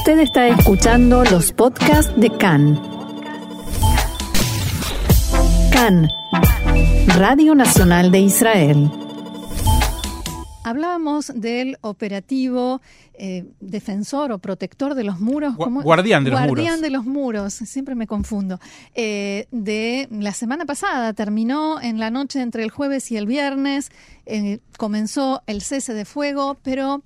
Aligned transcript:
Usted 0.00 0.20
está 0.20 0.48
escuchando 0.48 1.24
los 1.24 1.52
podcasts 1.52 2.10
de 2.16 2.30
CAN. 2.30 2.80
CAN, 5.70 6.08
Radio 7.18 7.54
Nacional 7.54 8.10
de 8.10 8.20
Israel. 8.20 8.90
Hablábamos 10.64 11.30
del 11.34 11.76
operativo 11.82 12.80
eh, 13.12 13.44
defensor 13.60 14.32
o 14.32 14.38
protector 14.38 14.94
de 14.94 15.04
los 15.04 15.20
muros. 15.20 15.54
Gu 15.56 15.82
guardián 15.82 16.24
de 16.24 16.30
los 16.30 16.40
guardián 16.40 16.76
muros. 16.76 16.80
de 16.80 16.90
los 16.90 17.04
muros, 17.04 17.52
siempre 17.52 17.94
me 17.94 18.06
confundo. 18.06 18.58
Eh, 18.94 19.48
de 19.50 20.08
la 20.10 20.32
semana 20.32 20.64
pasada, 20.64 21.12
terminó 21.12 21.78
en 21.78 21.98
la 21.98 22.10
noche 22.10 22.40
entre 22.40 22.62
el 22.62 22.70
jueves 22.70 23.10
y 23.10 23.18
el 23.18 23.26
viernes, 23.26 23.90
eh, 24.24 24.60
comenzó 24.78 25.42
el 25.46 25.60
cese 25.60 25.92
de 25.92 26.06
fuego, 26.06 26.56
pero 26.62 27.02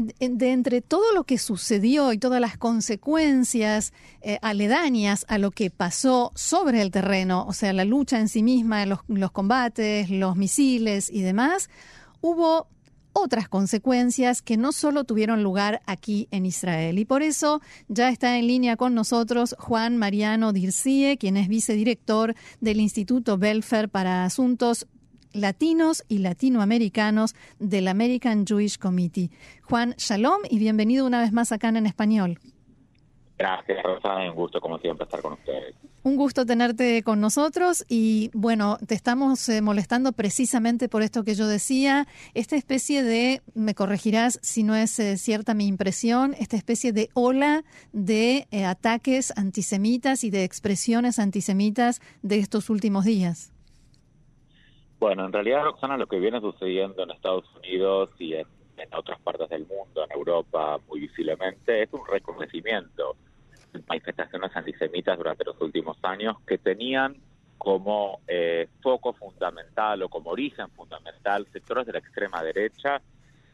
de, 0.00 0.50
entre 0.50 0.80
todo 0.80 1.12
lo 1.14 1.24
que 1.24 1.38
sucedió 1.38 2.12
y 2.12 2.18
todas 2.18 2.40
las 2.40 2.56
consecuencias 2.56 3.92
eh, 4.22 4.38
aledañas 4.42 5.26
a 5.28 5.38
lo 5.38 5.50
que 5.50 5.70
pasó 5.70 6.32
sobre 6.34 6.82
el 6.82 6.90
terreno, 6.90 7.44
o 7.46 7.52
sea, 7.52 7.72
la 7.72 7.84
lucha 7.84 8.18
en 8.18 8.28
sí 8.28 8.42
misma, 8.42 8.86
los, 8.86 9.00
los 9.08 9.30
combates, 9.30 10.10
los 10.10 10.36
misiles 10.36 11.10
y 11.10 11.22
demás, 11.22 11.68
hubo 12.20 12.68
otras 13.12 13.48
consecuencias 13.48 14.40
que 14.40 14.56
no 14.56 14.72
solo 14.72 15.04
tuvieron 15.04 15.42
lugar 15.42 15.82
aquí 15.86 16.28
en 16.30 16.46
Israel. 16.46 16.98
Y 16.98 17.04
por 17.04 17.22
eso 17.22 17.60
ya 17.88 18.08
está 18.08 18.38
en 18.38 18.46
línea 18.46 18.76
con 18.76 18.94
nosotros 18.94 19.56
Juan 19.58 19.96
Mariano 19.96 20.52
Dircie, 20.52 21.18
quien 21.18 21.36
es 21.36 21.48
vicedirector 21.48 22.34
del 22.60 22.80
Instituto 22.80 23.36
Belfer 23.36 23.88
para 23.88 24.24
Asuntos 24.24 24.86
Latinos 25.32 26.04
y 26.08 26.18
Latinoamericanos 26.18 27.34
del 27.58 27.88
American 27.88 28.46
Jewish 28.46 28.78
Committee. 28.78 29.30
Juan, 29.62 29.94
shalom 29.98 30.40
y 30.48 30.58
bienvenido 30.58 31.06
una 31.06 31.20
vez 31.20 31.32
más 31.32 31.52
acá 31.52 31.68
en 31.68 31.86
Español. 31.86 32.38
Gracias, 33.40 33.82
Rosa. 33.82 34.16
Un 34.16 34.34
gusto, 34.34 34.60
como 34.60 34.78
siempre, 34.78 35.04
estar 35.04 35.22
con 35.22 35.32
ustedes. 35.32 35.74
Un 36.02 36.16
gusto 36.16 36.44
tenerte 36.44 37.02
con 37.02 37.20
nosotros 37.20 37.86
y 37.88 38.30
bueno, 38.34 38.76
te 38.86 38.94
estamos 38.94 39.48
eh, 39.48 39.62
molestando 39.62 40.12
precisamente 40.12 40.90
por 40.90 41.02
esto 41.02 41.24
que 41.24 41.34
yo 41.34 41.46
decía, 41.46 42.06
esta 42.34 42.56
especie 42.56 43.02
de, 43.02 43.40
me 43.54 43.74
corregirás 43.74 44.38
si 44.42 44.62
no 44.62 44.76
es 44.76 44.98
eh, 44.98 45.16
cierta 45.16 45.54
mi 45.54 45.66
impresión, 45.66 46.34
esta 46.38 46.56
especie 46.56 46.92
de 46.92 47.08
ola 47.14 47.64
de 47.92 48.46
eh, 48.50 48.64
ataques 48.66 49.32
antisemitas 49.36 50.22
y 50.24 50.30
de 50.30 50.44
expresiones 50.44 51.18
antisemitas 51.18 52.00
de 52.22 52.38
estos 52.38 52.68
últimos 52.68 53.06
días. 53.06 53.52
Bueno, 55.00 55.24
en 55.24 55.32
realidad, 55.32 55.64
Roxana, 55.64 55.96
lo 55.96 56.06
que 56.06 56.20
viene 56.20 56.40
sucediendo 56.40 57.02
en 57.02 57.10
Estados 57.10 57.46
Unidos 57.56 58.10
y 58.18 58.34
en, 58.34 58.46
en 58.76 58.94
otras 58.94 59.18
partes 59.20 59.48
del 59.48 59.66
mundo, 59.66 60.04
en 60.04 60.12
Europa 60.12 60.78
muy 60.88 61.00
visiblemente, 61.00 61.82
es 61.82 61.92
un 61.92 62.06
recrudecimiento 62.06 63.16
manifestaciones 63.88 64.54
antisemitas 64.54 65.16
durante 65.16 65.44
los 65.44 65.60
últimos 65.60 65.96
años 66.02 66.36
que 66.46 66.58
tenían 66.58 67.16
como 67.56 68.20
eh, 68.26 68.68
foco 68.82 69.12
fundamental 69.12 70.02
o 70.02 70.08
como 70.08 70.30
origen 70.30 70.68
fundamental 70.70 71.46
sectores 71.52 71.86
de 71.86 71.92
la 71.92 71.98
extrema 71.98 72.42
derecha, 72.42 73.00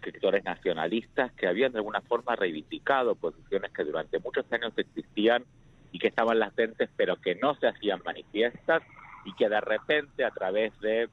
sectores 0.02 0.44
nacionalistas 0.44 1.32
que 1.32 1.46
habían 1.46 1.72
de 1.72 1.78
alguna 1.78 2.00
forma 2.00 2.36
reivindicado 2.36 3.14
posiciones 3.14 3.72
que 3.72 3.84
durante 3.84 4.18
muchos 4.20 4.50
años 4.52 4.72
existían 4.76 5.44
y 5.92 5.98
que 5.98 6.08
estaban 6.08 6.38
latentes 6.38 6.88
pero 6.96 7.20
que 7.20 7.34
no 7.34 7.54
se 7.56 7.68
hacían 7.68 8.00
manifiestas 8.04 8.82
y 9.24 9.34
que 9.34 9.48
de 9.48 9.60
repente 9.60 10.24
a 10.24 10.30
través 10.30 10.78
de 10.80 11.08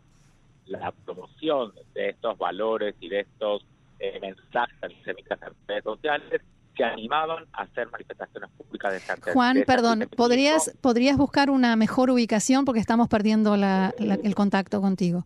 la 0.66 0.92
promoción 0.92 1.74
de 1.94 2.10
estos 2.10 2.38
valores 2.38 2.96
y 3.00 3.10
de 3.10 3.22
estos 3.22 3.66
eh, 4.00 4.20
mensajes 4.22 4.78
antisemitas 4.82 5.40
en 5.42 5.54
redes 5.68 5.84
sociales 5.84 6.42
que 6.76 6.84
animaban 6.84 7.46
a 7.54 7.64
hacer 7.64 7.90
manifestaciones 7.92 8.50
públicas 8.52 8.92
de 8.92 8.98
esta 8.98 9.32
Juan, 9.32 9.58
de 9.58 9.66
perdón, 9.66 10.10
¿podrías, 10.16 10.76
¿podrías 10.82 11.18
buscar 11.18 11.50
una 11.50 11.76
mejor 11.76 12.10
ubicación 12.10 12.66
porque 12.66 12.80
estamos 12.80 13.08
perdiendo 13.08 13.56
la, 13.58 13.94
la, 14.00 14.16
el 14.16 14.36
contacto 14.36 14.82
contigo? 14.82 15.24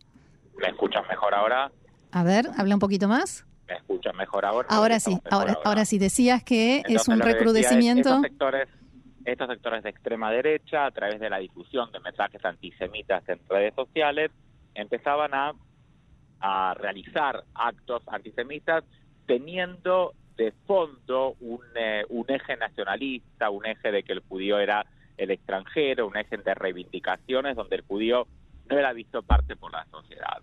¿Me 0.58 0.68
escuchan 0.68 1.03
mejor 1.08 1.34
ahora? 1.34 1.72
A 2.12 2.24
ver, 2.24 2.48
habla 2.58 2.75
un 2.75 2.80
poquito 2.80 3.08
más. 3.08 3.46
¿Me 3.68 3.75
escuchan 3.75 4.16
mejor 4.16 4.46
ahora? 4.46 4.68
Ahora 4.69 5.00
sí, 5.00 5.19
ahora, 5.30 5.54
ahora, 5.54 5.59
ahora 5.66 5.86
sí. 5.86 6.00
Decías 6.00 6.44
que 6.44 6.78
Entonces, 6.78 7.02
es 7.02 7.08
un 7.08 7.19
recrudecimiento. 7.19 8.09
Estos, 8.09 8.22
sectores, 8.22 8.69
estos 9.25 9.48
sectores 9.48 9.84
de 9.84 9.90
extrema 9.90 10.31
derecha, 10.31 10.86
a 10.86 10.92
través 10.92 11.19
de 11.19 11.30
la 11.30 11.38
difusión 11.38 11.92
de 11.92 12.00
mensajes 12.00 12.44
antisemitas 12.44 13.28
en 13.28 13.40
redes 13.50 13.74
sociales, 13.75 14.31
empezaban 14.78 15.34
a, 15.34 15.54
a 16.40 16.74
realizar 16.76 17.44
actos 17.54 18.04
antisemitas 18.08 18.84
teniendo 19.26 20.14
de 20.38 20.54
fondo 20.66 21.36
un, 21.42 21.60
eh, 21.76 22.06
un, 22.10 22.26
eje 22.30 22.56
nacionalista, 22.56 23.50
un 23.50 23.66
eje 23.66 23.92
de 23.92 24.04
que 24.04 24.14
el 24.14 24.20
judío 24.20 24.60
era 24.60 24.86
el 25.18 25.32
extranjero, 25.32 26.08
un 26.08 26.16
eje 26.16 26.38
de 26.38 26.54
reivindicaciones 26.54 27.56
donde 27.56 27.78
el 27.78 27.82
judío 27.82 28.28
no 28.70 28.78
era 28.78 28.94
visto 28.94 29.24
parte 29.24 29.56
por 29.56 29.72
la 29.72 29.86
sociedad. 29.86 30.42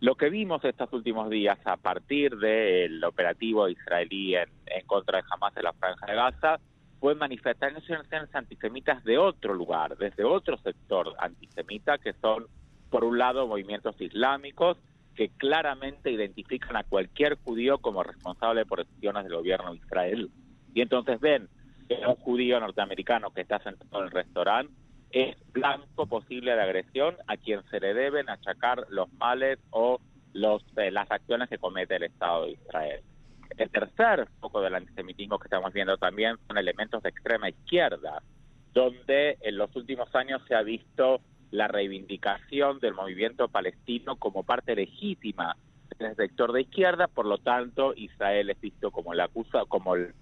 Lo 0.00 0.16
que 0.16 0.30
vimos 0.30 0.64
estos 0.64 0.92
últimos 0.92 1.30
días 1.30 1.58
a 1.64 1.76
partir 1.76 2.36
del 2.38 3.04
operativo 3.04 3.68
israelí 3.68 4.34
en, 4.34 4.48
en 4.66 4.86
contra 4.86 5.18
de 5.18 5.24
Hamas 5.30 5.56
en 5.56 5.62
la 5.62 5.72
Franja 5.74 6.06
de 6.06 6.14
Gaza 6.14 6.58
fue 7.00 7.14
manifestaciones 7.14 8.34
antisemitas 8.34 9.04
de 9.04 9.18
otro 9.18 9.52
lugar, 9.52 9.96
desde 9.98 10.24
otro 10.24 10.56
sector 10.56 11.14
antisemita, 11.18 11.98
que 11.98 12.14
son, 12.14 12.46
por 12.94 13.02
un 13.02 13.18
lado, 13.18 13.48
movimientos 13.48 14.00
islámicos, 14.00 14.78
que 15.16 15.28
claramente 15.30 16.12
identifican 16.12 16.76
a 16.76 16.84
cualquier 16.84 17.36
judío 17.42 17.78
como 17.78 18.04
responsable 18.04 18.64
por 18.66 18.86
decisiones 18.86 19.24
del 19.24 19.34
gobierno 19.34 19.72
de 19.72 19.78
Israel. 19.78 20.30
Y 20.74 20.80
entonces 20.80 21.18
ven 21.18 21.48
que 21.88 21.96
un 22.06 22.14
judío 22.14 22.60
norteamericano 22.60 23.32
que 23.32 23.40
está 23.40 23.58
sentado 23.64 23.98
en 23.98 24.04
el 24.04 24.10
restaurante 24.12 24.72
es 25.10 25.36
blanco 25.52 26.06
posible 26.06 26.54
de 26.54 26.62
agresión 26.62 27.16
a 27.26 27.36
quien 27.36 27.64
se 27.68 27.80
le 27.80 27.94
deben 27.94 28.30
achacar 28.30 28.86
los 28.90 29.12
males 29.14 29.58
o 29.70 29.98
los, 30.32 30.62
eh, 30.76 30.92
las 30.92 31.10
acciones 31.10 31.48
que 31.48 31.58
comete 31.58 31.96
el 31.96 32.04
Estado 32.04 32.44
de 32.44 32.52
Israel. 32.52 33.00
El 33.56 33.70
tercer 33.70 34.28
foco 34.38 34.60
del 34.60 34.76
antisemitismo 34.76 35.40
que 35.40 35.48
estamos 35.48 35.72
viendo 35.72 35.96
también 35.96 36.36
son 36.46 36.58
elementos 36.58 37.02
de 37.02 37.08
extrema 37.08 37.48
izquierda, 37.48 38.22
donde 38.72 39.36
en 39.40 39.58
los 39.58 39.74
últimos 39.74 40.14
años 40.14 40.42
se 40.46 40.54
ha 40.54 40.62
visto 40.62 41.20
la 41.54 41.68
reivindicación 41.68 42.80
del 42.80 42.94
movimiento 42.94 43.46
palestino 43.46 44.16
como 44.16 44.42
parte 44.42 44.74
legítima 44.74 45.56
del 46.00 46.16
sector 46.16 46.52
de 46.52 46.62
izquierda, 46.62 47.06
por 47.06 47.26
lo 47.26 47.38
tanto 47.38 47.94
Israel 47.94 48.50
es 48.50 48.60
visto 48.60 48.90
como 48.90 49.12
el 49.12 49.20
acusa, 49.20 49.64
como 49.68 49.94
el 49.94 50.12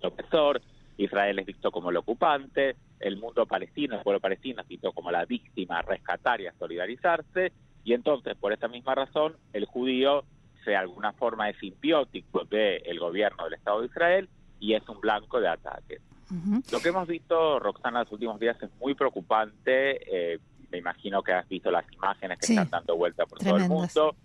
opresor, 0.00 0.62
Israel 0.96 1.40
es 1.40 1.46
visto 1.46 1.72
como 1.72 1.90
el 1.90 1.96
ocupante, 1.96 2.76
el 3.00 3.16
mundo 3.16 3.46
palestino, 3.46 3.96
el 3.96 4.02
pueblo 4.02 4.20
palestino 4.20 4.62
es 4.62 4.68
visto 4.68 4.92
como 4.92 5.10
la 5.10 5.24
víctima 5.24 5.80
a 5.80 5.82
rescatar 5.82 6.40
y 6.40 6.46
a 6.46 6.54
solidarizarse, 6.56 7.50
y 7.82 7.92
entonces 7.92 8.36
por 8.36 8.52
esa 8.52 8.68
misma 8.68 8.94
razón 8.94 9.36
el 9.52 9.64
judío 9.64 10.22
de 10.64 10.76
alguna 10.76 11.12
forma 11.14 11.50
es 11.50 11.58
simbiótico 11.58 12.44
del 12.44 13.00
gobierno 13.00 13.44
del 13.44 13.54
Estado 13.54 13.80
de 13.80 13.86
Israel 13.86 14.28
y 14.60 14.74
es 14.74 14.88
un 14.88 15.00
blanco 15.00 15.40
de 15.40 15.48
ataques. 15.48 16.00
Uh 16.30 16.34
-huh. 16.34 16.72
Lo 16.72 16.80
que 16.80 16.88
hemos 16.88 17.06
visto, 17.06 17.58
Roxana, 17.58 18.00
en 18.00 18.04
los 18.04 18.12
últimos 18.12 18.40
días 18.40 18.56
es 18.62 18.70
muy 18.80 18.94
preocupante. 18.94 20.32
Eh, 20.34 20.38
me 20.70 20.78
imagino 20.78 21.22
que 21.22 21.32
has 21.32 21.48
visto 21.48 21.70
las 21.70 21.90
imágenes 21.92 22.38
que 22.38 22.46
sí. 22.46 22.52
están 22.52 22.70
dando 22.70 22.96
vuelta 22.96 23.26
por 23.26 23.38
Tremendas. 23.38 23.68
todo 23.68 23.74
el 23.74 23.80
mundo. 23.80 24.16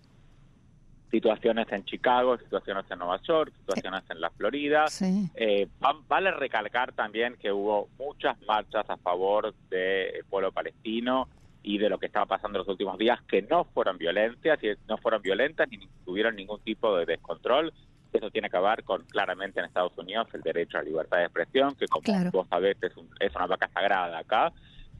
Situaciones 1.10 1.66
en 1.72 1.84
Chicago, 1.84 2.38
situaciones 2.38 2.84
en 2.88 2.98
Nueva 3.00 3.20
York, 3.22 3.52
situaciones 3.58 4.04
en 4.10 4.20
la 4.20 4.30
Florida. 4.30 4.86
Sí. 4.88 5.28
Eh, 5.34 5.68
vale 6.08 6.30
recalcar 6.30 6.92
también 6.92 7.36
que 7.36 7.50
hubo 7.50 7.88
muchas 7.98 8.40
marchas 8.42 8.88
a 8.88 8.96
favor 8.96 9.52
del 9.70 10.24
pueblo 10.30 10.52
palestino 10.52 11.28
y 11.62 11.78
de 11.78 11.88
lo 11.88 11.98
que 11.98 12.06
estaba 12.06 12.26
pasando 12.26 12.58
en 12.58 12.60
los 12.60 12.68
últimos 12.68 12.96
días 12.96 13.20
que 13.22 13.42
no 13.42 13.64
fueron 13.64 13.98
violentas, 13.98 14.62
y 14.62 14.68
no 14.88 14.98
fueron 14.98 15.20
violentas 15.20 15.68
ni 15.68 15.78
tuvieron 16.04 16.36
ningún 16.36 16.60
tipo 16.60 16.96
de 16.96 17.06
descontrol. 17.06 17.72
Eso 18.12 18.30
tiene 18.30 18.50
que 18.50 18.58
ver 18.58 18.82
con 18.84 19.02
claramente 19.04 19.60
en 19.60 19.66
Estados 19.66 19.96
Unidos 19.96 20.28
el 20.32 20.40
derecho 20.40 20.78
a 20.78 20.82
libertad 20.82 21.18
de 21.18 21.24
expresión, 21.24 21.74
que 21.76 21.86
como 21.86 22.02
claro. 22.02 22.30
vos 22.32 22.46
sabés 22.48 22.76
es, 22.82 22.96
un, 22.96 23.08
es, 23.20 23.34
una 23.34 23.46
vaca 23.46 23.70
sagrada 23.72 24.18
acá, 24.18 24.52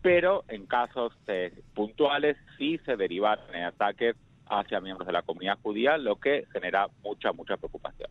pero 0.02 0.44
en 0.48 0.66
casos 0.66 1.12
eh, 1.26 1.52
puntuales 1.74 2.36
sí 2.56 2.78
se 2.86 2.96
derivaron 2.96 3.54
en 3.54 3.64
ataques 3.64 4.16
hacia 4.46 4.80
miembros 4.80 5.06
de 5.06 5.12
la 5.12 5.22
comunidad 5.22 5.58
judía, 5.62 5.96
lo 5.98 6.16
que 6.16 6.46
genera 6.52 6.88
mucha, 7.02 7.32
mucha 7.32 7.56
preocupación. 7.56 8.10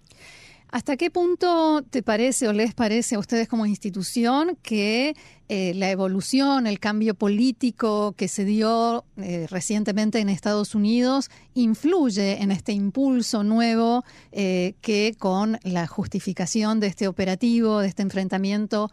¿Hasta 0.72 0.98
qué 0.98 1.10
punto 1.10 1.82
te 1.90 2.04
parece 2.04 2.48
o 2.48 2.54
les 2.54 2.76
parece 2.76 3.16
a 3.16 3.20
ustedes 3.20 3.48
como 3.48 3.66
institución 3.66 4.56
que 4.62 5.16
eh, 5.52 5.74
la 5.74 5.90
evolución, 5.90 6.68
el 6.68 6.80
cambio 6.80 7.16
político 7.16 8.14
que 8.16 8.28
se 8.28 8.46
dio 8.46 9.04
eh, 9.18 9.48
recientemente 9.50 10.20
en 10.20 10.30
Estados 10.30 10.76
Unidos 10.76 11.32
influye 11.56 12.44
en 12.44 12.52
este 12.52 12.72
impulso 12.72 13.44
nuevo 13.44 14.06
eh, 14.32 14.76
que 14.82 15.16
con 15.18 15.58
la 15.64 15.88
justificación 15.88 16.80
de 16.80 16.86
este 16.86 17.08
operativo, 17.08 17.80
de 17.80 17.88
este 17.88 18.04
enfrentamiento 18.04 18.92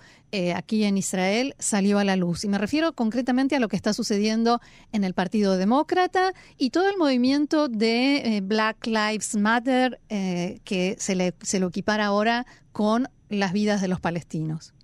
aquí 0.54 0.84
en 0.84 0.98
Israel, 0.98 1.54
salió 1.58 1.98
a 1.98 2.04
la 2.04 2.14
luz? 2.14 2.44
Y 2.44 2.48
me 2.48 2.58
refiero 2.58 2.92
concretamente 2.92 3.56
a 3.56 3.60
lo 3.60 3.68
que 3.68 3.76
está 3.76 3.94
sucediendo 3.94 4.60
en 4.92 5.02
el 5.02 5.14
Partido 5.14 5.56
Demócrata 5.56 6.34
y 6.58 6.70
todo 6.70 6.90
el 6.90 6.98
movimiento 6.98 7.68
de 7.68 8.42
Black 8.44 8.86
Lives 8.86 9.34
Matter 9.34 9.98
que 10.08 10.96
se, 10.98 11.14
le, 11.14 11.32
se 11.40 11.58
lo 11.58 11.68
equipara 11.68 12.04
ahora 12.04 12.44
con 12.72 13.08
las 13.30 13.54
vidas 13.54 13.80
de 13.80 13.88
los 13.88 13.98
palestinos? 13.98 14.75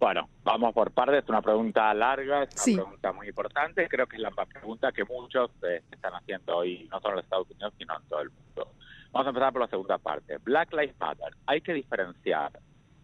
Bueno, 0.00 0.30
vamos 0.42 0.72
por 0.72 0.92
partes, 0.92 1.22
es 1.22 1.28
una 1.28 1.42
pregunta 1.42 1.92
larga, 1.92 2.44
es 2.44 2.66
una 2.68 2.84
pregunta 2.84 3.12
muy 3.12 3.28
importante, 3.28 3.86
creo 3.86 4.06
que 4.06 4.16
es 4.16 4.22
la 4.22 4.30
pregunta 4.30 4.92
que 4.92 5.04
muchos 5.04 5.50
eh, 5.62 5.82
están 5.92 6.14
haciendo 6.14 6.56
hoy, 6.56 6.88
no 6.90 6.98
solo 7.02 7.18
en 7.18 7.24
Estados 7.24 7.50
Unidos, 7.50 7.74
sino 7.76 7.94
en 7.94 8.08
todo 8.08 8.20
el 8.22 8.30
mundo. 8.30 8.72
Vamos 9.12 9.26
a 9.26 9.28
empezar 9.28 9.52
por 9.52 9.60
la 9.60 9.68
segunda 9.68 9.98
parte. 9.98 10.38
Black 10.38 10.72
Lives 10.72 10.98
Matter. 10.98 11.34
Hay 11.44 11.60
que 11.60 11.74
diferenciar 11.74 12.50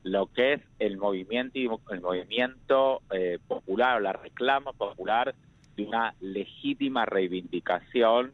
lo 0.04 0.32
que 0.32 0.54
es 0.54 0.62
el 0.78 0.96
movimiento, 0.96 1.58
el 1.90 2.00
movimiento 2.00 3.02
eh, 3.10 3.40
popular 3.46 3.99
o 3.99 4.00
la 4.00 4.14
reclama 4.14 4.72
popular 4.72 5.34
de 5.76 5.84
una 5.84 6.14
legítima 6.20 7.04
reivindicación 7.04 8.32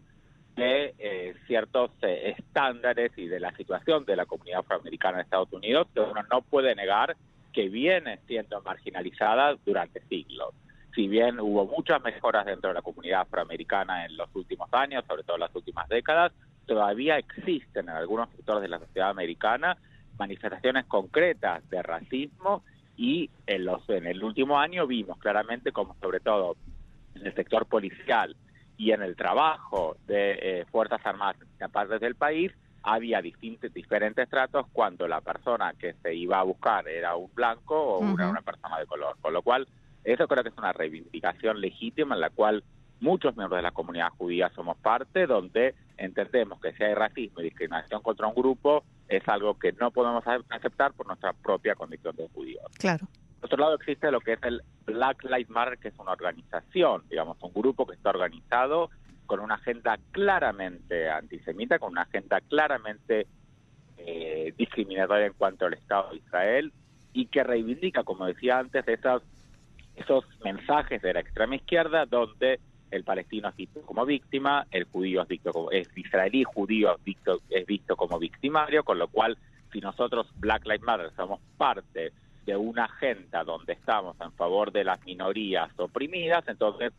de 0.55 0.95
eh, 1.01 1.35
ciertos 1.49 1.91
estándares 2.01 3.11
y 3.17 3.27
de 3.27 3.41
la 3.41 3.51
situación 3.57 4.05
de 4.05 4.15
la 4.15 4.27
comunidad 4.27 4.61
afroamericana 4.61 5.19
en 5.19 5.25
Estados 5.25 5.53
Unidos 5.53 5.89
que 5.93 6.01
uno 6.01 6.23
no 6.31 6.43
puede 6.43 6.77
negar 6.77 7.17
que 7.53 7.69
viene 7.69 8.19
siendo 8.27 8.61
marginalizada 8.63 9.57
durante 9.65 10.01
siglos. 10.09 10.55
Si 10.95 11.09
bien 11.09 11.41
hubo 11.41 11.67
muchas 11.67 12.03
mejoras 12.03 12.45
dentro 12.45 12.69
de 12.69 12.75
la 12.75 12.83
comunidad 12.83 13.23
afroamericana 13.23 14.05
en 14.05 14.17
los 14.17 14.29
últimos 14.35 14.69
años, 14.73 15.05
sobre 15.07 15.23
todo 15.23 15.37
en 15.37 15.41
las 15.41 15.55
últimas 15.55 15.89
décadas, 15.89 16.33
todavía 16.67 17.19
existen 17.19 17.89
en 17.89 17.97
algunos 17.97 18.29
sectores 18.31 18.63
de 18.63 18.69
la 18.69 18.79
sociedad 18.79 19.11
americana 19.11 19.77
manifestaciones 20.19 20.85
concretas 20.87 21.69
de 21.71 21.83
racismo 21.83 22.63
y 22.97 23.31
en, 23.47 23.65
los, 23.65 23.89
en 23.89 24.07
el 24.07 24.23
último 24.23 24.59
año 24.59 24.87
vimos 24.87 25.19
claramente 25.19 25.73
como 25.73 25.97
sobre 26.01 26.21
todo 26.21 26.57
en 27.15 27.27
el 27.27 27.35
sector 27.35 27.67
policial 27.67 28.37
y 28.77 28.93
en 28.93 29.03
el 29.03 29.17
trabajo 29.17 29.97
de 30.07 30.39
eh, 30.41 30.65
Fuerzas 30.71 31.01
Armadas 31.05 31.37
en 31.59 31.71
partes 31.71 32.01
del 32.01 32.15
país 32.15 32.53
había 32.83 33.23
distintos, 33.23 33.73
diferentes 33.73 34.29
tratos 34.29 34.67
cuando 34.73 35.07
la 35.07 35.21
persona 35.21 35.73
que 35.79 35.95
se 36.03 36.15
iba 36.15 36.39
a 36.39 36.43
buscar 36.43 36.89
era 36.89 37.17
un 37.17 37.31
blanco 37.35 37.77
o 37.77 37.99
una, 38.01 38.43
persona 38.43 38.79
de 38.79 38.87
color. 38.87 39.17
Con 39.21 39.33
lo 39.33 39.43
cual, 39.43 39.69
eso 40.05 40.27
creo 40.27 40.43
que 40.43 40.49
es 40.49 40.59
una 40.59 40.73
reivindicación 40.73 41.61
legítima 41.61 42.15
en 42.15 42.21
la 42.21 42.31
cual 42.31 42.65
muchos 43.01 43.37
miembros 43.37 43.59
de 43.59 43.63
la 43.63 43.73
comunidad 43.73 44.11
judía 44.17 44.51
somos 44.55 44.77
parte, 44.79 45.27
donde 45.27 45.75
entendemos 45.97 46.61
que 46.61 46.73
si 46.73 46.83
hay 46.83 46.95
racismo 46.95 47.41
y 47.41 47.45
discriminación 47.45 48.03
contra 48.03 48.27
un 48.27 48.35
grupo, 48.35 48.85
es 49.09 49.27
algo 49.29 49.59
que 49.59 49.73
no 49.73 49.91
podemos 49.91 50.25
aceptar 50.49 50.93
por 50.93 51.07
nuestra 51.07 51.33
propia 51.33 51.75
condición 51.75 52.17
de 52.17 52.29
judíos. 52.29 52.65
Claro. 52.79 53.07
Por 53.41 53.47
otro 53.47 53.59
lado, 53.59 53.75
existe 53.75 54.11
lo 54.11 54.21
que 54.21 54.35
es 54.35 54.43
el 54.43 54.63
Black 54.87 55.25
Lives 55.25 55.51
Matter, 55.51 55.79
que 55.79 55.89
es 55.89 55.99
una 55.99 56.13
organización, 56.13 57.03
digamos, 57.11 57.37
un 57.43 57.53
grupo 57.53 57.87
que 57.87 57.95
está 57.95 58.11
organizado 58.11 58.91
con 59.27 59.41
una 59.41 59.55
agenda 59.55 59.99
claramente 60.11 61.09
antisemita, 61.09 61.79
con 61.79 61.93
una 61.93 62.03
agenda 62.03 62.41
claramente 62.41 63.27
eh, 63.99 64.53
discriminatoria 64.57 65.27
en 65.27 65.33
cuanto 65.35 65.67
al 65.67 65.75
Estado 65.75 66.11
de 66.11 66.17
Israel 66.17 66.73
y 67.13 67.27
que 67.27 67.45
reivindica, 67.45 68.05
como 68.05 68.27
decía 68.27 68.59
antes, 68.59 68.87
esos, 68.89 69.23
esos 69.97 70.25
mensajes 70.45 71.03
de 71.03 71.13
la 71.15 71.21
extrema 71.21 71.57
izquierda 71.57 72.07
donde 72.07 72.61
el 72.91 73.05
palestino 73.05 73.49
es 73.49 73.57
visto 73.57 73.81
como 73.83 74.05
víctima, 74.05 74.67
el 74.71 74.85
judío 74.85 75.23
es 75.23 75.29
visto 75.29 75.53
como, 75.53 75.71
es 75.71 75.89
israelí 75.97 76.45
judío 76.45 76.95
es 76.97 77.05
visto, 77.05 77.41
es 77.49 77.67
visto 77.67 77.97
como 77.97 78.19
victimario, 78.19 78.85
con 78.85 78.99
lo 78.99 79.09
cual 79.09 79.39
si 79.73 79.81
nosotros 79.81 80.29
Black 80.37 80.65
Lives 80.65 80.83
Matter 80.83 81.11
somos 81.17 81.41
parte 81.57 82.13
de 82.45 82.57
una 82.57 82.85
agenda 82.85 83.45
donde 83.45 83.73
estamos 83.73 84.17
en 84.21 84.33
favor 84.33 84.73
de 84.73 84.85
las 84.85 85.03
minorías 85.05 85.71
oprimidas, 85.79 86.47
entonces 86.49 86.93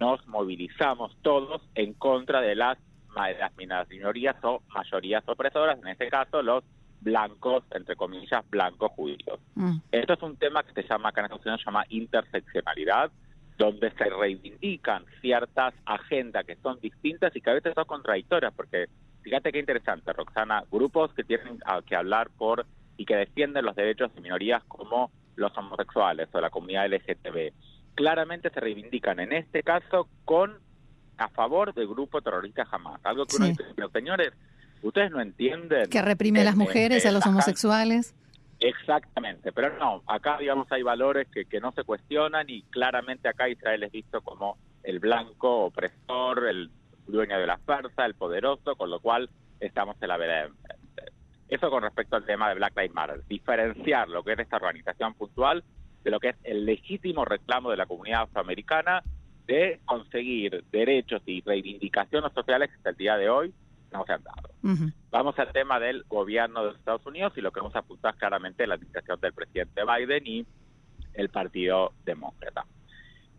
nos 0.00 0.26
movilizamos 0.26 1.16
todos 1.22 1.62
en 1.74 1.94
contra 1.94 2.40
de 2.40 2.54
las, 2.54 2.78
las 3.14 3.56
minorías 3.56 4.36
o 4.42 4.62
mayorías 4.68 5.22
opresoras, 5.26 5.78
en 5.78 5.88
este 5.88 6.08
caso 6.08 6.42
los 6.42 6.64
blancos, 7.00 7.64
entre 7.70 7.96
comillas, 7.96 8.48
blancos 8.50 8.90
judíos. 8.92 9.40
Mm. 9.54 9.78
Esto 9.92 10.12
es 10.14 10.22
un 10.22 10.36
tema 10.36 10.62
que 10.62 10.72
se 10.72 10.88
llama, 10.88 11.10
acá 11.10 11.20
en 11.20 11.26
Estados 11.26 11.46
Unidos 11.46 11.60
se 11.60 11.66
llama 11.66 11.84
interseccionalidad, 11.88 13.10
donde 13.56 13.90
se 13.92 14.04
reivindican 14.04 15.04
ciertas 15.20 15.74
agendas 15.84 16.44
que 16.44 16.56
son 16.56 16.78
distintas 16.80 17.34
y 17.34 17.40
que 17.40 17.50
a 17.50 17.54
veces 17.54 17.74
son 17.74 17.84
contradictorias, 17.84 18.52
porque 18.54 18.86
fíjate 19.22 19.50
qué 19.50 19.58
interesante, 19.58 20.12
Roxana, 20.12 20.62
grupos 20.70 21.12
que 21.14 21.24
tienen 21.24 21.58
que 21.86 21.96
hablar 21.96 22.30
por 22.30 22.66
y 22.96 23.04
que 23.04 23.16
defienden 23.16 23.64
los 23.64 23.74
derechos 23.74 24.14
de 24.14 24.20
minorías 24.20 24.62
como 24.64 25.10
los 25.34 25.56
homosexuales 25.56 26.28
o 26.32 26.40
la 26.40 26.50
comunidad 26.50 26.88
LGTB 26.88 27.52
claramente 27.98 28.48
se 28.50 28.60
reivindican 28.60 29.18
en 29.18 29.32
este 29.32 29.64
caso 29.64 30.08
con 30.24 30.56
a 31.16 31.28
favor 31.30 31.74
del 31.74 31.88
grupo 31.88 32.22
terrorista 32.22 32.64
Hamas. 32.70 33.00
Algo 33.04 33.26
que 33.26 33.34
uno 33.34 33.46
dice, 33.46 33.64
pero 33.74 33.90
señores, 33.90 34.32
ustedes 34.82 35.10
no 35.10 35.20
entienden. 35.20 35.90
Que 35.90 36.00
reprime 36.00 36.42
a 36.42 36.44
las 36.44 36.54
mujeres, 36.54 37.04
a 37.06 37.10
los 37.10 37.26
homosexuales. 37.26 38.14
Exactamente, 38.60 39.50
pero 39.50 39.76
no, 39.80 40.04
acá 40.06 40.38
digamos 40.38 40.70
hay 40.70 40.84
valores 40.84 41.26
que, 41.26 41.44
que 41.46 41.58
no 41.58 41.72
se 41.72 41.82
cuestionan 41.82 42.48
y 42.48 42.62
claramente 42.70 43.28
acá 43.28 43.48
Israel 43.48 43.82
es 43.82 43.90
visto 43.90 44.20
como 44.20 44.58
el 44.84 45.00
blanco 45.00 45.64
opresor, 45.64 46.46
el 46.46 46.70
dueño 47.08 47.36
de 47.36 47.48
la 47.48 47.58
fuerza, 47.58 48.06
el 48.06 48.14
poderoso, 48.14 48.76
con 48.76 48.90
lo 48.90 49.00
cual 49.00 49.28
estamos 49.58 49.96
en 50.00 50.08
la 50.08 50.16
vereda 50.18 50.50
Eso 51.48 51.68
con 51.68 51.82
respecto 51.82 52.14
al 52.14 52.24
tema 52.24 52.48
de 52.48 52.54
Black 52.54 52.76
Lives 52.76 52.94
Matter, 52.94 53.24
diferenciar 53.26 54.08
lo 54.08 54.22
que 54.22 54.34
es 54.34 54.38
esta 54.38 54.56
organización 54.56 55.14
puntual 55.14 55.64
de 56.04 56.10
lo 56.10 56.20
que 56.20 56.30
es 56.30 56.36
el 56.44 56.64
legítimo 56.64 57.24
reclamo 57.24 57.70
de 57.70 57.76
la 57.76 57.86
comunidad 57.86 58.22
afroamericana 58.22 59.02
de 59.46 59.80
conseguir 59.84 60.64
derechos 60.70 61.22
y 61.26 61.40
reivindicaciones 61.40 62.32
sociales 62.32 62.70
que 62.70 62.76
hasta 62.76 62.90
el 62.90 62.96
día 62.96 63.16
de 63.16 63.30
hoy 63.30 63.54
no 63.92 64.04
se 64.04 64.12
han 64.12 64.22
dado. 64.22 64.50
Vamos 65.10 65.38
al 65.38 65.52
tema 65.52 65.80
del 65.80 66.04
gobierno 66.04 66.60
de 66.60 66.66
los 66.68 66.76
Estados 66.76 67.04
Unidos 67.06 67.32
y 67.36 67.40
lo 67.40 67.50
que 67.50 67.60
vamos 67.60 67.74
a 67.74 67.80
apuntar 67.80 68.14
claramente 68.16 68.62
es 68.62 68.68
la 68.68 68.74
administración 68.74 69.18
del 69.20 69.32
presidente 69.32 69.82
Biden 69.84 70.26
y 70.26 70.46
el 71.14 71.30
Partido 71.30 71.92
Demócrata. 72.04 72.66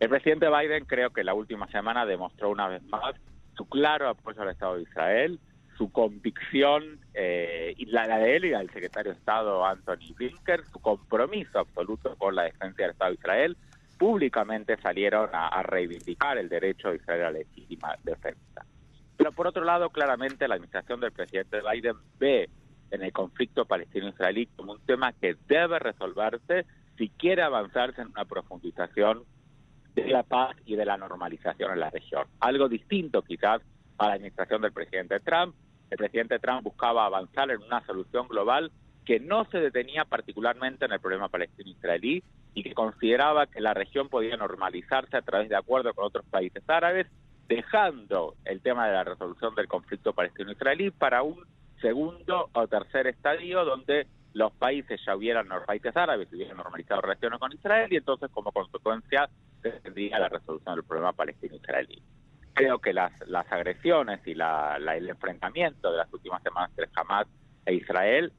El 0.00 0.08
presidente 0.08 0.48
Biden 0.48 0.86
creo 0.86 1.10
que 1.10 1.22
la 1.22 1.34
última 1.34 1.68
semana 1.68 2.06
demostró 2.06 2.50
una 2.50 2.68
vez 2.68 2.82
más 2.84 3.14
su 3.56 3.68
claro 3.68 4.08
apoyo 4.08 4.42
al 4.42 4.48
Estado 4.48 4.76
de 4.76 4.82
Israel, 4.82 5.38
su 5.80 5.90
convicción, 5.90 7.00
eh, 7.14 7.72
y 7.78 7.86
la, 7.86 8.06
de 8.06 8.36
él 8.36 8.44
y 8.44 8.50
la 8.50 8.58
del 8.58 8.68
secretario 8.68 9.12
de 9.12 9.18
Estado 9.18 9.64
Anthony 9.64 10.12
Blinken, 10.14 10.60
su 10.70 10.78
compromiso 10.78 11.58
absoluto 11.58 12.14
con 12.16 12.34
la 12.34 12.42
defensa 12.42 12.82
del 12.82 12.90
Estado 12.90 13.12
de 13.12 13.14
Israel, 13.14 13.56
públicamente 13.96 14.76
salieron 14.76 15.30
a, 15.32 15.62
reivindicar 15.62 16.36
el 16.36 16.50
derecho 16.50 16.90
de 16.90 16.96
Israel 16.96 17.22
a 17.22 17.24
la 17.30 17.38
legítima 17.38 17.96
defensa. 18.04 18.66
Pero 19.16 19.32
por 19.32 19.46
otro 19.46 19.64
lado, 19.64 19.88
claramente 19.88 20.46
la 20.46 20.56
administración 20.56 21.00
del 21.00 21.12
presidente 21.12 21.62
Biden 21.62 21.96
ve 22.18 22.50
en 22.90 23.02
el 23.02 23.12
conflicto 23.14 23.64
palestino-israelí 23.64 24.48
como 24.56 24.72
un 24.72 24.80
tema 24.84 25.14
que 25.14 25.34
debe 25.48 25.78
resolverse 25.78 26.66
si 26.98 27.08
quiere 27.08 27.40
avanzarse 27.40 28.02
en 28.02 28.08
una 28.08 28.26
profundización 28.26 29.24
de 29.94 30.08
la 30.08 30.24
paz 30.24 30.56
y 30.66 30.76
de 30.76 30.84
la 30.84 30.98
normalización 30.98 31.72
en 31.72 31.80
la 31.80 31.88
región. 31.88 32.26
Algo 32.38 32.68
distinto 32.68 33.22
quizás 33.22 33.62
a 33.96 34.08
la 34.08 34.12
administración 34.14 34.60
del 34.60 34.72
presidente 34.72 35.20
Trump, 35.20 35.54
el 35.90 35.98
presidente 35.98 36.38
Trump 36.38 36.62
buscaba 36.62 37.04
avanzar 37.04 37.50
en 37.50 37.62
una 37.62 37.84
solución 37.84 38.28
global 38.28 38.70
que 39.04 39.18
no 39.18 39.44
se 39.46 39.58
detenía 39.58 40.04
particularmente 40.04 40.84
en 40.84 40.92
el 40.92 41.00
problema 41.00 41.28
palestino-israelí 41.28 42.22
y 42.54 42.62
que 42.62 42.74
consideraba 42.74 43.46
que 43.46 43.60
la 43.60 43.74
región 43.74 44.08
podía 44.08 44.36
normalizarse 44.36 45.16
a 45.16 45.22
través 45.22 45.48
de 45.48 45.56
acuerdos 45.56 45.94
con 45.94 46.04
otros 46.04 46.24
países 46.26 46.62
árabes, 46.68 47.06
dejando 47.48 48.34
el 48.44 48.60
tema 48.60 48.86
de 48.86 48.92
la 48.92 49.04
resolución 49.04 49.54
del 49.54 49.66
conflicto 49.66 50.12
palestino-israelí 50.12 50.90
para 50.90 51.22
un 51.22 51.44
segundo 51.80 52.50
o 52.52 52.68
tercer 52.68 53.06
estadio 53.08 53.64
donde 53.64 54.06
los 54.32 54.52
países 54.52 55.00
ya 55.04 55.16
hubieran, 55.16 55.48
los 55.48 55.64
países 55.64 55.96
árabes 55.96 56.32
hubieran 56.32 56.56
normalizado 56.56 57.00
relaciones 57.00 57.40
con 57.40 57.52
Israel 57.52 57.92
y 57.92 57.96
entonces 57.96 58.30
como 58.30 58.52
consecuencia 58.52 59.28
se 59.60 59.70
tendría 59.72 60.20
la 60.20 60.28
resolución 60.28 60.76
del 60.76 60.84
problema 60.84 61.12
palestino-israelí 61.12 62.00
creo 62.54 62.78
que 62.78 62.92
las, 62.92 63.12
las 63.26 63.50
agresiones 63.52 64.20
y 64.26 64.34
la, 64.34 64.76
el 64.76 65.08
enfrentamiento 65.08 65.90
de 65.90 65.98
las 65.98 66.12
últimas 66.12 66.42
semanas 66.42 66.70
entre 66.70 66.88
Hamas 66.94 67.26
e 67.66 67.74
Israel 67.74 68.32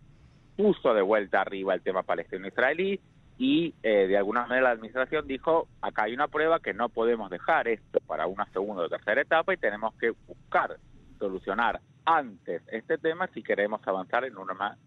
puso 0.55 0.93
de 0.93 1.01
vuelta 1.01 1.41
arriba 1.41 1.73
el 1.73 1.81
tema 1.81 2.03
palestino-israelí 2.03 2.99
y 3.37 3.73
eh, 3.81 4.07
de 4.07 4.17
alguna 4.17 4.41
manera 4.41 4.61
la 4.61 4.71
administración 4.71 5.27
dijo, 5.27 5.67
acá 5.81 6.03
hay 6.03 6.13
una 6.13 6.27
prueba 6.27 6.59
que 6.59 6.73
no 6.73 6.89
podemos 6.89 7.29
dejar 7.29 7.67
esto 7.67 7.99
para 8.01 8.27
una 8.27 8.45
segunda 8.51 8.83
o 8.83 8.89
tercera 8.89 9.21
etapa 9.21 9.53
y 9.53 9.57
tenemos 9.57 9.95
que 9.95 10.11
buscar 10.27 10.77
solucionar 11.17 11.81
antes 12.05 12.61
este 12.71 12.97
tema 12.97 13.27
si 13.33 13.41
queremos 13.41 13.81
avanzar 13.87 14.25
en 14.25 14.37
una 14.37 14.77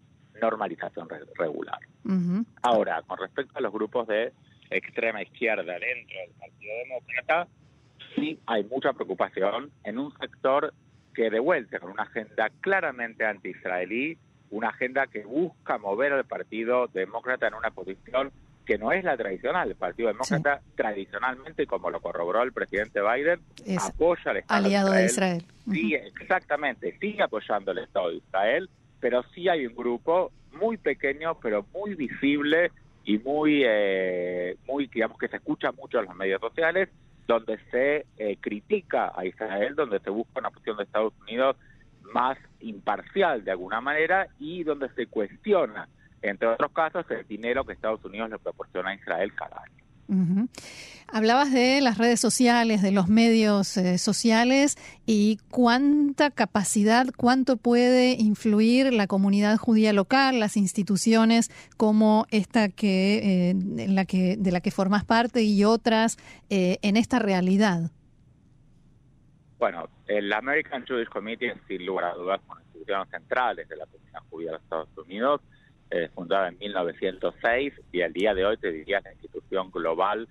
normalización 0.41 1.07
regular. 1.37 1.79
Ahora, 2.61 3.01
con 3.03 3.17
respecto 3.17 3.57
a 3.57 3.61
los 3.61 3.73
grupos 3.73 4.07
de 4.07 4.33
extrema 4.69 5.21
izquierda 5.21 5.63
dentro 5.63 6.17
del 6.17 6.31
Partido 6.39 6.73
Demócrata, 6.83 7.47
sí 8.15 8.39
hay 8.45 8.63
mucha 8.63 8.93
preocupación 8.93 9.71
en 9.83 9.99
un 9.99 10.11
sector 10.17 10.73
que 11.13 11.29
devuelve 11.29 11.79
con 11.79 11.91
una 11.91 12.03
agenda 12.03 12.49
claramente 12.61 13.25
anti-israelí, 13.25 14.17
una 14.51 14.69
agenda 14.69 15.07
que 15.07 15.23
busca 15.23 15.77
mover 15.77 16.13
al 16.13 16.25
Partido 16.25 16.87
Demócrata 16.87 17.47
en 17.47 17.53
una 17.53 17.71
posición 17.71 18.31
que 18.65 18.77
no 18.77 18.91
es 18.91 19.03
la 19.03 19.15
tradicional. 19.15 19.69
El 19.69 19.75
Partido 19.75 20.09
Demócrata 20.09 20.61
tradicionalmente, 20.75 21.67
como 21.67 21.89
lo 21.89 22.01
corroboró 22.01 22.43
el 22.43 22.51
presidente 22.51 22.99
Biden, 23.01 23.39
apoya 23.79 24.31
al 24.31 24.37
Estado 24.37 24.65
aliado 24.65 24.91
de 24.91 25.05
Israel. 25.05 25.43
Sí, 25.71 25.93
exactamente, 25.93 26.97
sigue 26.99 27.23
apoyando 27.23 27.71
el 27.71 27.79
Estado 27.79 28.09
de 28.09 28.17
Israel, 28.17 28.69
pero 28.99 29.23
sí 29.33 29.47
hay 29.47 29.65
un 29.65 29.75
grupo 29.75 30.31
muy 30.59 30.77
pequeño, 30.77 31.37
pero 31.39 31.65
muy 31.73 31.95
visible 31.95 32.71
y 33.03 33.19
muy, 33.19 33.61
eh, 33.65 34.57
muy 34.67 34.87
digamos 34.87 35.17
que 35.17 35.27
se 35.27 35.37
escucha 35.37 35.71
mucho 35.71 35.99
en 35.99 36.05
los 36.05 36.15
medios 36.15 36.41
sociales, 36.41 36.89
donde 37.27 37.59
se 37.71 38.05
eh, 38.17 38.37
critica 38.39 39.11
a 39.15 39.25
Israel, 39.25 39.75
donde 39.75 39.99
se 39.99 40.09
busca 40.09 40.39
una 40.39 40.51
posición 40.51 40.77
de 40.77 40.83
Estados 40.83 41.13
Unidos 41.21 41.55
más 42.13 42.37
imparcial 42.59 43.43
de 43.43 43.51
alguna 43.51 43.81
manera 43.81 44.27
y 44.39 44.63
donde 44.63 44.89
se 44.89 45.07
cuestiona, 45.07 45.87
entre 46.21 46.47
otros 46.47 46.71
casos, 46.71 47.05
el 47.09 47.27
dinero 47.27 47.65
que 47.65 47.73
Estados 47.73 48.03
Unidos 48.05 48.29
le 48.29 48.39
proporciona 48.39 48.89
a 48.91 48.95
Israel 48.95 49.33
cada 49.35 49.61
año. 49.63 49.84
Hablabas 51.07 51.51
de 51.51 51.81
las 51.81 51.97
redes 51.97 52.19
sociales, 52.19 52.81
de 52.81 52.91
los 52.91 53.07
medios 53.07 53.77
eh, 53.77 53.97
sociales 53.97 54.75
y 55.05 55.37
cuánta 55.49 56.31
capacidad, 56.31 57.05
cuánto 57.15 57.57
puede 57.57 58.13
influir 58.13 58.91
la 58.91 59.07
comunidad 59.07 59.57
judía 59.57 59.93
local, 59.93 60.39
las 60.39 60.57
instituciones 60.57 61.51
como 61.77 62.25
esta 62.31 62.69
que, 62.69 63.51
eh, 63.51 63.53
de 63.55 64.51
la 64.51 64.61
que 64.61 64.71
formas 64.71 65.05
parte 65.05 65.43
y 65.43 65.63
otras 65.63 66.17
eh, 66.49 66.79
en 66.81 66.97
esta 66.97 67.19
realidad. 67.19 67.91
Bueno, 69.59 69.87
el 70.07 70.33
American 70.33 70.85
Jewish 70.85 71.07
Committee 71.07 71.53
sin 71.67 71.85
lugar 71.85 72.05
a 72.05 72.13
dudas 72.15 72.41
una 72.49 72.61
institución 72.61 73.07
central 73.09 73.55
de 73.55 73.75
la 73.75 73.85
comunidad 73.85 74.19
judía 74.29 74.47
de 74.47 74.53
los 74.53 74.63
Estados 74.63 74.89
Unidos 74.97 75.41
eh, 75.91 76.09
fundada 76.13 76.47
en 76.49 76.57
1906 76.57 77.73
y 77.91 78.01
al 78.01 78.11
día 78.11 78.33
de 78.33 78.45
hoy 78.45 78.57
te 78.57 78.71
diría 78.71 79.01
la 79.01 79.13
institución 79.13 79.69
global 79.71 80.27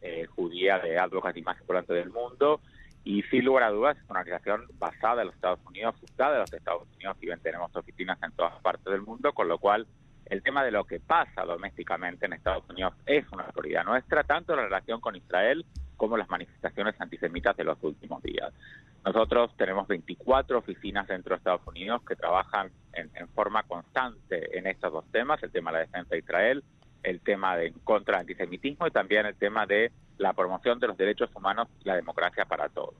eh, 0.00 0.26
judía 0.34 0.78
de 0.78 0.98
advocacy 0.98 1.42
más 1.42 1.60
importante 1.60 1.92
del 1.92 2.10
mundo 2.10 2.60
y 3.04 3.22
sin 3.24 3.44
lugar 3.44 3.64
a 3.64 3.70
dudas 3.70 3.98
es 3.98 4.08
una 4.08 4.20
organización 4.20 4.66
basada 4.78 5.20
en 5.20 5.26
los 5.26 5.34
Estados 5.36 5.60
Unidos, 5.66 5.94
fundada 6.00 6.34
en 6.36 6.40
los 6.40 6.52
Estados 6.52 6.88
Unidos 6.96 7.16
y 7.20 7.26
bien 7.26 7.38
tenemos 7.40 7.74
oficinas 7.76 8.18
en 8.22 8.32
todas 8.32 8.54
partes 8.62 8.84
del 8.84 9.02
mundo, 9.02 9.32
con 9.32 9.46
lo 9.46 9.58
cual 9.58 9.86
el 10.26 10.42
tema 10.42 10.64
de 10.64 10.70
lo 10.70 10.84
que 10.84 11.00
pasa 11.00 11.44
domésticamente 11.44 12.24
en 12.24 12.32
Estados 12.32 12.64
Unidos 12.70 12.94
es 13.04 13.24
una 13.30 13.46
prioridad 13.48 13.84
nuestra, 13.84 14.24
tanto 14.24 14.54
en 14.54 14.60
relación 14.60 15.00
con 15.00 15.16
Israel 15.16 15.66
como 15.96 16.16
las 16.16 16.28
manifestaciones 16.30 16.98
antisemitas 16.98 17.56
de 17.56 17.64
los 17.64 17.82
últimos 17.82 18.22
días. 18.22 18.52
Nosotros 19.04 19.54
tenemos 19.58 19.86
24 19.86 20.58
oficinas 20.58 21.06
dentro 21.06 21.34
de 21.34 21.38
Estados 21.38 21.66
Unidos 21.66 22.02
que 22.08 22.16
trabajan 22.16 22.70
en, 22.94 23.28
forma 23.28 23.62
constante 23.64 24.56
en 24.58 24.66
estos 24.66 24.92
dos 24.92 25.04
temas, 25.12 25.42
el 25.42 25.50
tema 25.50 25.70
de 25.70 25.78
la 25.78 25.84
defensa 25.84 26.08
de 26.10 26.18
Israel, 26.18 26.64
el 27.02 27.20
tema 27.20 27.56
de 27.56 27.74
contra 27.84 28.14
el 28.14 28.20
antisemitismo 28.20 28.86
y 28.86 28.90
también 28.90 29.26
el 29.26 29.34
tema 29.36 29.66
de 29.66 29.92
la 30.16 30.32
promoción 30.32 30.78
de 30.78 30.86
los 30.86 30.96
derechos 30.96 31.28
humanos 31.34 31.68
y 31.82 31.88
la 31.88 31.96
democracia 31.96 32.46
para 32.46 32.70
todos. 32.70 32.94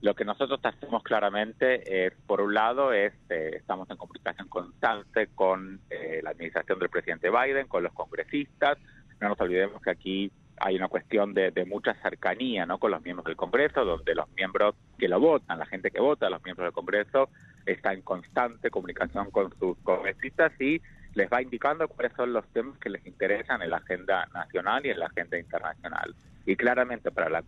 Lo 0.00 0.14
que 0.14 0.24
nosotros 0.24 0.58
hacemos 0.62 1.02
claramente, 1.04 2.06
es, 2.06 2.12
por 2.26 2.40
un 2.40 2.54
lado, 2.54 2.92
es 2.92 3.12
eh, 3.30 3.50
estamos 3.54 3.88
en 3.90 3.96
comunicación 3.96 4.48
constante 4.48 5.28
con 5.34 5.80
eh, 5.90 6.20
la 6.22 6.30
administración 6.30 6.80
del 6.80 6.88
presidente 6.88 7.30
Biden, 7.30 7.68
con 7.68 7.82
los 7.84 7.92
congresistas. 7.92 8.78
No 9.20 9.28
nos 9.28 9.40
olvidemos 9.40 9.82
que 9.82 9.90
aquí 9.90 10.32
hay 10.60 10.76
una 10.76 10.88
cuestión 10.88 11.34
de, 11.34 11.52
mucha 11.66 11.94
cercanía 12.02 12.66
¿no? 12.66 12.78
con 12.78 12.90
los 12.90 13.02
miembros 13.02 13.26
del 13.26 13.36
Congreso, 13.36 13.84
donde 13.84 14.14
los 14.14 14.28
miembros 14.30 14.74
que 14.98 15.08
lo 15.08 15.20
votan, 15.20 15.58
la 15.58 15.66
gente 15.66 15.90
que 15.90 16.00
vota, 16.00 16.30
los 16.30 16.42
miembros 16.44 16.66
del 16.66 16.72
Congreso, 16.72 17.28
está 17.66 17.92
en 17.92 18.02
constante 18.02 18.70
comunicación 18.70 19.30
con 19.30 19.52
sus 19.58 19.76
congresistas 19.78 20.52
y 20.60 20.80
les 21.14 21.30
va 21.30 21.42
indicando 21.42 21.88
cuáles 21.88 22.12
son 22.14 22.32
los 22.32 22.46
temas 22.48 22.78
que 22.78 22.90
les 22.90 23.04
interesan 23.06 23.62
en 23.62 23.70
la 23.70 23.78
agenda 23.78 24.26
nacional 24.32 24.86
y 24.86 24.90
en 24.90 24.98
la 24.98 25.06
agenda 25.06 25.38
internacional. 25.38 26.14
Y 26.46 26.56
claramente 26.56 27.10
para 27.10 27.28
la, 27.28 27.44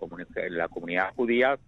la 0.51 0.69
comunidad 0.69 1.15
judía, 1.15 1.59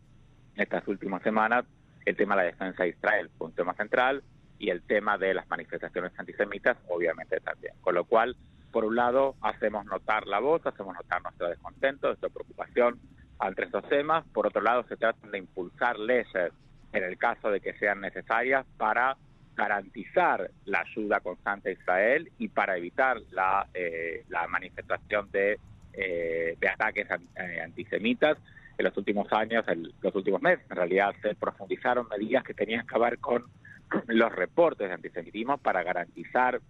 estas 0.56 0.86
últimas 0.88 1.22
semanas, 1.22 1.64
el 2.04 2.16
tema 2.16 2.36
de 2.36 2.42
la 2.42 2.46
defensa 2.46 2.82
de 2.82 2.90
Israel 2.90 3.30
fue 3.38 3.48
un 3.48 3.54
tema 3.54 3.74
central 3.74 4.22
y 4.58 4.70
el 4.70 4.82
tema 4.82 5.18
de 5.18 5.34
las 5.34 5.48
manifestaciones 5.48 6.12
antisemitas, 6.18 6.76
obviamente 6.88 7.40
también. 7.40 7.74
Con 7.80 7.94
lo 7.94 8.04
cual, 8.04 8.36
por 8.72 8.84
un 8.84 8.96
lado, 8.96 9.36
hacemos 9.42 9.84
notar 9.84 10.26
la 10.26 10.40
voz, 10.40 10.64
hacemos 10.66 10.94
notar 10.94 11.22
nuestro 11.22 11.48
descontento, 11.48 12.08
nuestra 12.08 12.30
preocupación 12.30 12.98
ante 13.38 13.64
estos 13.64 13.86
temas. 13.88 14.24
Por 14.32 14.46
otro 14.46 14.62
lado, 14.62 14.84
se 14.88 14.96
trata 14.96 15.28
de 15.28 15.38
impulsar 15.38 15.98
leyes 15.98 16.52
en 16.92 17.04
el 17.04 17.18
caso 17.18 17.50
de 17.50 17.60
que 17.60 17.74
sean 17.74 18.00
necesarias 18.00 18.66
para 18.78 19.16
garantizar 19.54 20.50
la 20.64 20.80
ayuda 20.80 21.20
constante 21.20 21.68
a 21.68 21.72
Israel 21.72 22.32
y 22.38 22.48
para 22.48 22.76
evitar 22.76 23.18
la, 23.30 23.66
eh, 23.74 24.24
la 24.28 24.46
manifestación 24.48 25.30
de, 25.30 25.58
eh, 25.92 26.56
de 26.58 26.68
ataques 26.68 27.06
eh, 27.36 27.60
antisemitas. 27.62 28.38
En 28.78 28.86
los 28.86 28.96
últimos 28.96 29.30
años, 29.32 29.66
en 29.68 29.92
los 30.00 30.14
últimos 30.14 30.40
meses, 30.40 30.64
en 30.70 30.76
realidad 30.76 31.14
se 31.20 31.34
profundizaron 31.34 32.08
medidas 32.08 32.42
que 32.42 32.54
tenían 32.54 32.86
que 32.86 32.98
ver 32.98 33.18
con 33.18 33.44
los 34.06 34.32
reportes 34.32 34.88
de 34.88 34.94
antisemitismo 34.94 35.58
para 35.58 35.82
garantizar 35.82 36.60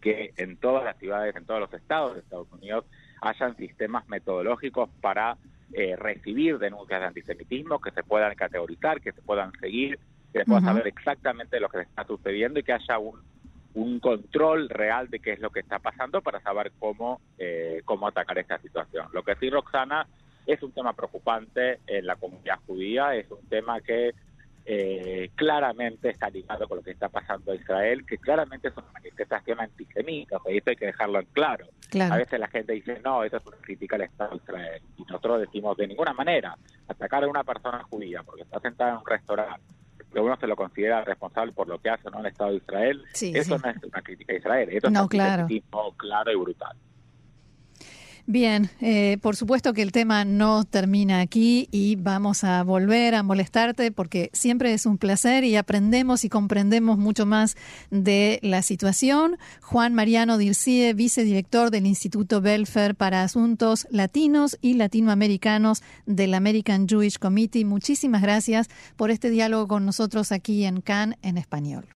que 0.00 0.32
en 0.36 0.56
todas 0.56 0.84
las 0.84 0.96
ciudades, 0.98 1.34
en 1.36 1.44
todos 1.44 1.60
los 1.60 1.72
estados 1.72 2.14
de 2.14 2.20
Estados 2.20 2.50
Unidos, 2.52 2.84
hayan 3.20 3.56
sistemas 3.56 4.08
metodológicos 4.08 4.88
para 5.00 5.36
eh, 5.72 5.96
recibir 5.96 6.58
denuncias 6.58 7.00
de 7.00 7.06
antisemitismo, 7.06 7.80
que 7.80 7.90
se 7.90 8.02
puedan 8.02 8.34
categorizar, 8.34 9.00
que 9.00 9.12
se 9.12 9.22
puedan 9.22 9.52
seguir, 9.60 9.98
que 10.32 10.40
se 10.40 10.44
pueda 10.44 10.60
saber 10.60 10.86
exactamente 10.86 11.60
lo 11.60 11.68
que 11.68 11.80
está 11.80 12.04
sucediendo 12.04 12.60
y 12.60 12.62
que 12.62 12.72
haya 12.72 12.98
un, 12.98 13.20
un 13.74 14.00
control 14.00 14.68
real 14.68 15.08
de 15.08 15.20
qué 15.20 15.32
es 15.32 15.40
lo 15.40 15.50
que 15.50 15.60
está 15.60 15.78
pasando 15.78 16.20
para 16.22 16.40
saber 16.40 16.72
cómo, 16.78 17.20
eh, 17.38 17.82
cómo 17.84 18.08
atacar 18.08 18.38
esta 18.38 18.58
situación. 18.58 19.08
Lo 19.12 19.22
que 19.22 19.36
sí, 19.36 19.50
Roxana, 19.50 20.06
es 20.46 20.62
un 20.62 20.72
tema 20.72 20.94
preocupante 20.94 21.80
en 21.86 22.06
la 22.06 22.16
comunidad 22.16 22.58
judía, 22.66 23.14
es 23.14 23.30
un 23.30 23.46
tema 23.48 23.80
que 23.80 24.14
eh, 24.70 25.30
claramente 25.34 26.10
está 26.10 26.28
ligado 26.28 26.68
con 26.68 26.76
lo 26.76 26.84
que 26.84 26.90
está 26.90 27.08
pasando 27.08 27.54
en 27.54 27.60
Israel, 27.62 28.04
que 28.04 28.18
claramente 28.18 28.68
es 28.68 28.76
una 28.76 28.92
manifestación 28.92 29.58
antisemita, 29.58 30.36
y 30.46 30.58
esto 30.58 30.68
hay 30.68 30.76
que 30.76 30.84
dejarlo 30.84 31.20
en 31.20 31.26
claro. 31.32 31.66
A 31.98 32.16
veces 32.18 32.38
la 32.38 32.48
gente 32.48 32.74
dice, 32.74 33.00
no, 33.02 33.24
eso 33.24 33.38
es 33.38 33.46
una 33.46 33.56
crítica 33.56 33.96
al 33.96 34.02
Estado 34.02 34.32
de 34.32 34.36
Israel, 34.36 34.82
y 34.98 35.02
nosotros 35.04 35.40
decimos, 35.40 35.74
de 35.78 35.86
ninguna 35.86 36.12
manera, 36.12 36.54
atacar 36.86 37.24
a 37.24 37.28
una 37.28 37.44
persona 37.44 37.82
judía 37.84 38.22
porque 38.22 38.42
está 38.42 38.60
sentada 38.60 38.90
en 38.90 38.96
un 38.98 39.06
restaurante, 39.06 39.62
que 40.12 40.20
uno 40.20 40.36
se 40.36 40.46
lo 40.46 40.54
considera 40.54 41.02
responsable 41.02 41.52
por 41.52 41.66
lo 41.66 41.78
que 41.78 41.88
hace 41.88 42.10
¿no? 42.10 42.20
el 42.20 42.26
Estado 42.26 42.50
de 42.50 42.56
Israel, 42.58 43.02
eso 43.14 43.56
no 43.56 43.70
es 43.70 43.82
una 43.82 44.02
crítica 44.02 44.34
a 44.34 44.36
Israel, 44.36 44.68
eso 44.70 44.88
es 44.88 45.00
un 45.00 45.08
claro. 45.08 45.46
claro 45.96 46.30
y 46.30 46.36
brutal. 46.36 46.76
Bien, 48.30 48.68
eh, 48.82 49.16
por 49.22 49.36
supuesto 49.36 49.72
que 49.72 49.80
el 49.80 49.90
tema 49.90 50.26
no 50.26 50.64
termina 50.64 51.20
aquí 51.20 51.66
y 51.72 51.96
vamos 51.96 52.44
a 52.44 52.62
volver 52.62 53.14
a 53.14 53.22
molestarte 53.22 53.90
porque 53.90 54.28
siempre 54.34 54.74
es 54.74 54.84
un 54.84 54.98
placer 54.98 55.44
y 55.44 55.56
aprendemos 55.56 56.26
y 56.26 56.28
comprendemos 56.28 56.98
mucho 56.98 57.24
más 57.24 57.56
de 57.90 58.38
la 58.42 58.60
situación. 58.60 59.38
Juan 59.62 59.94
Mariano 59.94 60.36
Dircie, 60.36 60.92
vicedirector 60.92 61.70
del 61.70 61.86
Instituto 61.86 62.42
Belfer 62.42 62.94
para 62.94 63.22
Asuntos 63.22 63.86
Latinos 63.90 64.58
y 64.60 64.74
Latinoamericanos 64.74 65.82
del 66.04 66.34
American 66.34 66.86
Jewish 66.86 67.18
Committee. 67.18 67.64
Muchísimas 67.64 68.20
gracias 68.20 68.68
por 68.96 69.10
este 69.10 69.30
diálogo 69.30 69.68
con 69.68 69.86
nosotros 69.86 70.32
aquí 70.32 70.66
en 70.66 70.82
CAN 70.82 71.16
en 71.22 71.38
español. 71.38 71.88